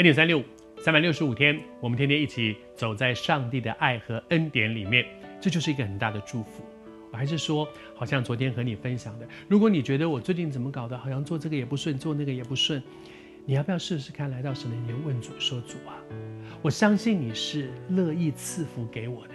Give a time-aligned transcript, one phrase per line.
[0.00, 0.44] 恩典三六五，
[0.78, 5.04] 三百六十五天，我们天天一起走在上帝的爱和恩典里面，
[5.38, 6.64] 这就是一个很大的祝福。
[7.12, 12.82] 我还是说，好像昨天和你分享的，如果你觉得我最近怎么搞的，好像做这个也不顺，做那个也不顺，
[13.44, 16.00] 你要不要试试看，来到神的面问主说：“主啊，
[16.62, 19.34] 我相信你是乐意赐福给我的。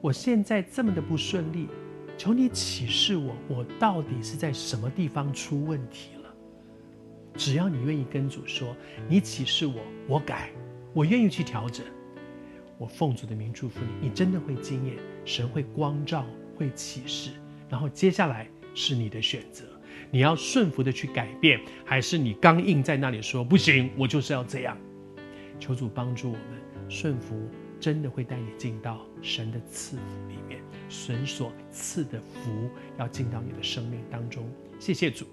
[0.00, 1.68] 我现在这么的不顺利，
[2.16, 6.21] 求你启示我，我到底是在什么地方出问题了。”
[7.34, 8.76] 只要你愿意跟主说，
[9.08, 9.74] 你启示我，
[10.06, 10.50] 我改，
[10.92, 11.84] 我愿意去调整。
[12.78, 16.26] 我奉主的名祝福你，你真的会经验神会光照，
[16.56, 17.30] 会启示，
[17.68, 19.64] 然后接下来是你的选择，
[20.10, 24.76] 你要顺服的去改变，还是你刚硬在那里说不行，我就是要这样。
[25.60, 26.42] 求主帮助我们
[26.88, 32.68] 顺服，真的会带你进到神的赐福里面，神所赐的福
[32.98, 34.44] 要进到你的生命当中。
[34.80, 35.24] 谢谢主。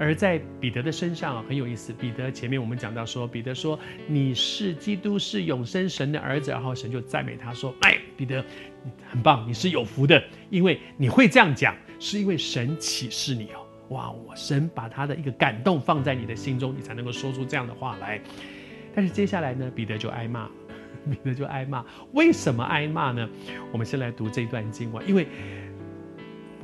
[0.00, 1.92] 而在彼得的身上啊，很有意思。
[1.92, 8.42] 彼得前面我们讲到说，彼得说你是基督，是永生神的儿子，然后神就赞美他说：“哎，彼得，
[8.82, 13.60] 你很棒，你是有福的，因为你会这样讲，是因为神启示你哦。
[13.90, 18.18] 哇，我神把他的一个感动放在你的心中，你才能够说出这样的话来。
[18.94, 20.48] 但是接下来呢，彼得就挨骂，
[21.10, 21.84] 彼得就挨骂。
[22.14, 23.28] 为什么挨骂呢？
[23.70, 25.26] 我们先来读这段经文，因为。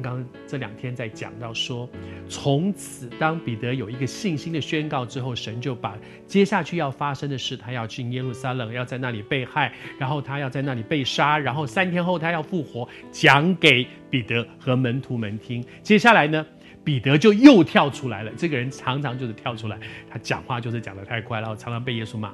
[0.02, 1.88] 刚刚这两天在讲到说，
[2.28, 15.64] 从此当彼得有一个信心的宣告之后，神就把接下去要发生的事，他要去耶路撒冷，要在那里被害，然后他要在那里被杀，然后三天后他要复活，讲给彼得和门徒们听。
[15.82, 16.44] 接下来呢，
[16.84, 18.30] 彼得就又跳出来了。
[18.36, 19.78] 这个人常常就是跳出来，
[20.10, 22.32] 他讲话就是讲得太快，然后常常被耶稣骂。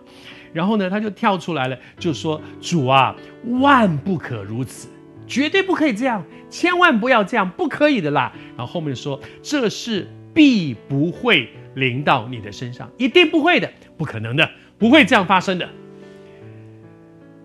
[0.52, 3.16] 然后呢，他就跳出来了，就说：“主啊，
[3.60, 4.88] 万不可如此。”
[5.32, 8.30] 绝对不可以这样，千万不要这样，不可以的啦。
[8.54, 15.66] 然后后面说，这事必不会临到你的身上，一定不会的，不可能的，不会这样发生的。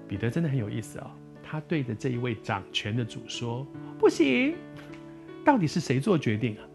[0.06, 1.12] 彼得真的很有意思啊、哦，
[1.42, 3.66] 他对着这一位掌权的主说
[3.98, 4.54] ：“不行，
[5.46, 6.68] 到底是谁做决定啊？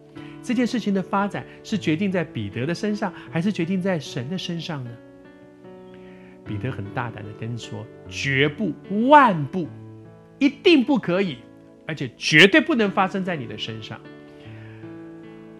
[0.42, 4.90] 这件事情的发展是决定在彼得的身上，还是决定在神的身上呢？”
[6.46, 8.72] 彼得很大胆的跟说：“绝不，
[9.08, 9.68] 万不。”
[10.42, 11.38] 一定不可以，
[11.86, 14.00] 而且绝对不能发生在你的身上。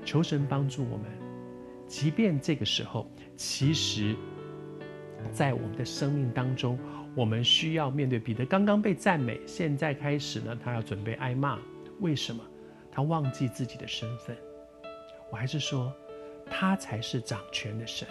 [0.05, 1.07] 求神帮助我们，
[1.87, 4.17] 即便这个时候，其实，
[5.31, 6.77] 在我们的生命当中，
[7.15, 11.61] 我们需要面对彼得刚刚被赞美，现在开始呢，他要准备挨骂。
[12.01, 12.43] 为什么？
[12.91, 14.37] 他忘记自己的身份。
[15.31, 15.93] 我还是说，
[16.51, 18.09] 他才是掌权的神，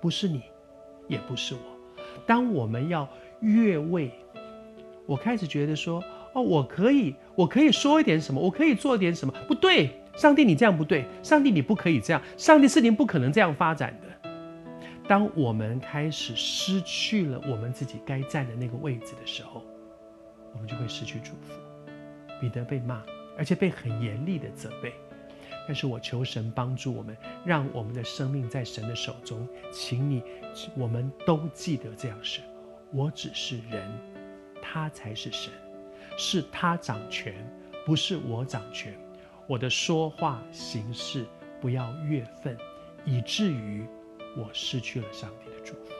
[0.00, 0.40] 不是你，
[1.08, 1.60] 也不是我。
[2.26, 3.06] 当我们要
[3.42, 4.10] 越位。
[5.06, 6.02] 我开始觉得说，
[6.32, 14.30] 哦，我可以，我可以说一点什么，我可以做点什么，不对，上帝你这样不对，上帝你不可以这样，上帝事情不可能这样发展的。
[15.08, 19.62] 当我们开始失去了我们自己该站的那个位置的时候，
[20.52, 21.54] 我们就会失去祝福。
[22.40, 23.02] 彼得被骂，
[23.38, 24.92] 而且被很严厉的责备，
[25.66, 29.46] 但是我求神帮助我们，让我们的生命在神的手中。
[29.72, 30.22] 请你，
[30.76, 32.42] 我们都记得这样说，
[32.92, 34.15] 我只是人。
[34.72, 35.52] 他才是神，
[36.18, 37.34] 是他掌权，
[37.84, 38.92] 不是我掌权。
[39.46, 41.24] 我的说话行事
[41.60, 42.58] 不要越分，
[43.04, 43.86] 以至于
[44.36, 45.92] 我失去了上帝的祝福。